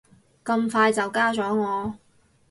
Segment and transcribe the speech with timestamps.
[0.43, 1.95] 咁快就加咗我